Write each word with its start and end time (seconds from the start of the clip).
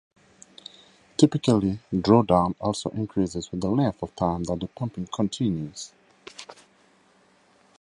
Typically, 1.15 1.77
drawdown 1.93 2.55
also 2.59 2.89
increases 2.89 3.51
with 3.51 3.61
the 3.61 3.69
length 3.69 4.01
of 4.01 4.15
time 4.15 4.43
that 4.45 4.59
the 4.59 4.65
pumping 4.65 5.05
continues. 5.05 5.93